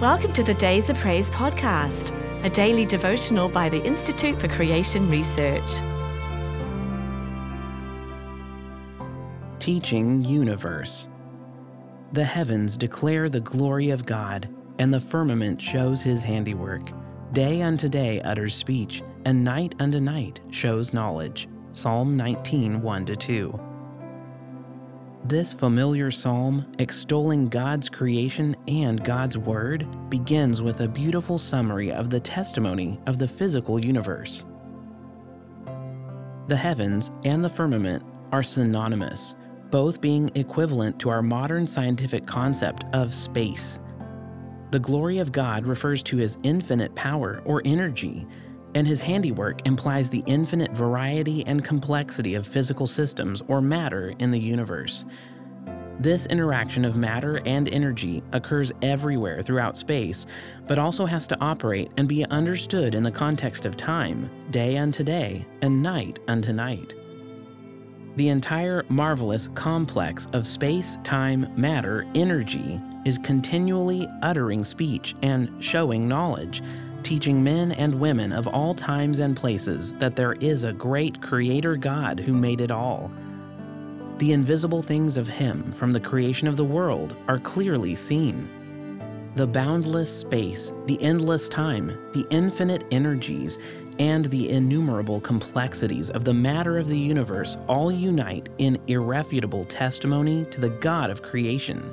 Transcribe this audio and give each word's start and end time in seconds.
Welcome 0.00 0.32
to 0.34 0.44
the 0.44 0.54
Days 0.54 0.88
of 0.90 0.96
Praise 0.98 1.28
podcast, 1.28 2.14
a 2.44 2.48
daily 2.48 2.86
devotional 2.86 3.48
by 3.48 3.68
the 3.68 3.84
Institute 3.84 4.40
for 4.40 4.46
Creation 4.46 5.08
Research. 5.08 5.68
Teaching 9.58 10.24
Universe 10.24 11.08
The 12.12 12.22
heavens 12.22 12.76
declare 12.76 13.28
the 13.28 13.40
glory 13.40 13.90
of 13.90 14.06
God, 14.06 14.48
and 14.78 14.94
the 14.94 15.00
firmament 15.00 15.60
shows 15.60 16.00
his 16.00 16.22
handiwork. 16.22 16.92
Day 17.32 17.62
unto 17.62 17.88
day 17.88 18.20
utters 18.20 18.54
speech, 18.54 19.02
and 19.24 19.42
night 19.42 19.74
unto 19.80 19.98
night 19.98 20.38
shows 20.52 20.92
knowledge. 20.92 21.48
Psalm 21.72 22.16
19 22.16 22.80
1 22.82 23.04
2. 23.04 23.60
This 25.28 25.52
familiar 25.52 26.10
psalm, 26.10 26.72
extolling 26.78 27.50
God's 27.50 27.90
creation 27.90 28.56
and 28.66 29.04
God's 29.04 29.36
Word, 29.36 29.86
begins 30.08 30.62
with 30.62 30.80
a 30.80 30.88
beautiful 30.88 31.36
summary 31.36 31.92
of 31.92 32.08
the 32.08 32.18
testimony 32.18 32.98
of 33.06 33.18
the 33.18 33.28
physical 33.28 33.78
universe. 33.78 34.46
The 36.46 36.56
heavens 36.56 37.10
and 37.24 37.44
the 37.44 37.50
firmament 37.50 38.02
are 38.32 38.42
synonymous, 38.42 39.34
both 39.70 40.00
being 40.00 40.30
equivalent 40.34 40.98
to 41.00 41.10
our 41.10 41.20
modern 41.20 41.66
scientific 41.66 42.24
concept 42.24 42.84
of 42.94 43.14
space. 43.14 43.80
The 44.70 44.80
glory 44.80 45.18
of 45.18 45.30
God 45.30 45.66
refers 45.66 46.02
to 46.04 46.16
his 46.16 46.38
infinite 46.42 46.94
power 46.94 47.42
or 47.44 47.60
energy 47.66 48.26
and 48.74 48.86
his 48.86 49.00
handiwork 49.00 49.66
implies 49.66 50.10
the 50.10 50.22
infinite 50.26 50.72
variety 50.72 51.46
and 51.46 51.64
complexity 51.64 52.34
of 52.34 52.46
physical 52.46 52.86
systems 52.86 53.42
or 53.48 53.60
matter 53.60 54.14
in 54.18 54.30
the 54.30 54.38
universe. 54.38 55.04
This 56.00 56.26
interaction 56.26 56.84
of 56.84 56.96
matter 56.96 57.40
and 57.44 57.68
energy 57.68 58.22
occurs 58.32 58.70
everywhere 58.82 59.42
throughout 59.42 59.76
space, 59.76 60.26
but 60.68 60.78
also 60.78 61.06
has 61.06 61.26
to 61.26 61.40
operate 61.40 61.90
and 61.96 62.06
be 62.06 62.24
understood 62.26 62.94
in 62.94 63.02
the 63.02 63.10
context 63.10 63.64
of 63.64 63.76
time, 63.76 64.30
day 64.50 64.78
unto 64.78 65.02
day, 65.02 65.44
and 65.60 65.82
night 65.82 66.20
unto 66.28 66.52
night. 66.52 66.94
The 68.14 68.28
entire 68.28 68.84
marvelous 68.88 69.48
complex 69.54 70.26
of 70.32 70.46
space, 70.46 70.98
time, 71.02 71.52
matter, 71.56 72.06
energy 72.14 72.80
is 73.04 73.18
continually 73.18 74.06
uttering 74.22 74.62
speech 74.62 75.16
and 75.22 75.52
showing 75.62 76.06
knowledge 76.06 76.62
teaching 77.08 77.42
men 77.42 77.72
and 77.72 77.98
women 77.98 78.34
of 78.34 78.46
all 78.46 78.74
times 78.74 79.18
and 79.18 79.34
places 79.34 79.94
that 79.94 80.14
there 80.14 80.34
is 80.34 80.64
a 80.64 80.74
great 80.74 81.22
Creator 81.22 81.78
God 81.78 82.20
who 82.20 82.34
made 82.34 82.60
it 82.60 82.70
all. 82.70 83.10
The 84.18 84.32
invisible 84.32 84.82
things 84.82 85.16
of 85.16 85.26
Him 85.26 85.72
from 85.72 85.90
the 85.90 86.00
creation 86.00 86.48
of 86.48 86.58
the 86.58 86.66
world 86.66 87.16
are 87.26 87.38
clearly 87.38 87.94
seen. 87.94 88.46
The 89.36 89.46
boundless 89.46 90.14
space, 90.14 90.70
the 90.84 91.02
endless 91.02 91.48
time, 91.48 91.96
the 92.12 92.26
infinite 92.28 92.84
energies, 92.90 93.58
and 93.98 94.26
the 94.26 94.50
innumerable 94.50 95.22
complexities 95.22 96.10
of 96.10 96.26
the 96.26 96.34
matter 96.34 96.76
of 96.76 96.88
the 96.88 96.98
universe 96.98 97.56
all 97.68 97.90
unite 97.90 98.50
in 98.58 98.78
irrefutable 98.86 99.64
testimony 99.64 100.44
to 100.50 100.60
the 100.60 100.68
God 100.68 101.08
of 101.08 101.22
creation 101.22 101.90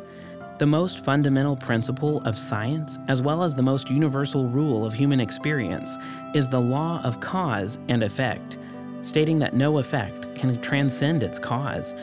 the 0.58 0.66
most 0.66 1.00
fundamental 1.00 1.56
principle 1.56 2.22
of 2.24 2.38
science, 2.38 2.98
as 3.08 3.22
well 3.22 3.44
as 3.44 3.54
the 3.54 3.64
most 3.64 3.90
universal 3.90 4.48
rule 4.48 4.86
of 4.86 4.94
human 4.94 5.20
experience, 5.20 5.98
is 6.34 6.48
the 6.48 6.62
law 6.62 7.02
of 7.04 7.20
cause 7.20 7.78
and 7.90 8.02
effect, 8.02 8.58
stating 9.02 9.38
that 9.40 9.54
no 9.54 9.80
effect 9.80 10.34
can 10.36 10.58
transcend 10.62 11.24
its 11.24 11.40
cause. 11.40 11.94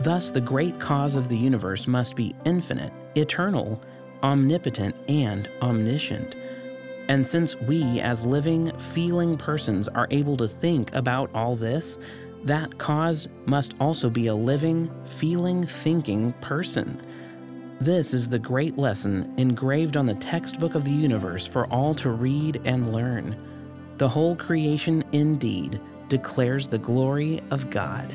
Thus, 0.00 0.30
the 0.30 0.42
great 0.42 0.78
cause 0.78 1.16
of 1.16 1.28
the 1.28 1.38
universe 1.38 1.86
must 1.86 2.16
be 2.16 2.34
infinite, 2.44 2.92
eternal, 3.14 3.80
omnipotent, 4.22 4.94
and 5.08 5.48
omniscient. 5.62 6.36
And 7.08 7.26
since 7.26 7.56
we, 7.62 8.00
as 8.00 8.26
living, 8.26 8.76
feeling 8.78 9.38
persons, 9.38 9.88
are 9.88 10.08
able 10.10 10.36
to 10.36 10.48
think 10.48 10.94
about 10.94 11.30
all 11.34 11.56
this, 11.56 11.96
that 12.44 12.76
cause 12.78 13.28
must 13.46 13.74
also 13.80 14.10
be 14.10 14.26
a 14.26 14.34
living, 14.34 14.90
feeling, 15.06 15.62
thinking 15.62 16.32
person. 16.34 17.00
This 17.80 18.14
is 18.14 18.26
the 18.26 18.38
great 18.38 18.78
lesson 18.78 19.34
engraved 19.36 19.98
on 19.98 20.06
the 20.06 20.14
textbook 20.14 20.74
of 20.74 20.84
the 20.84 20.90
universe 20.90 21.46
for 21.46 21.66
all 21.66 21.94
to 21.96 22.08
read 22.08 22.58
and 22.64 22.90
learn. 22.90 23.36
The 23.98 24.08
whole 24.08 24.34
creation 24.34 25.04
indeed 25.12 25.78
declares 26.08 26.68
the 26.68 26.78
glory 26.78 27.42
of 27.50 27.68
God. 27.68 28.14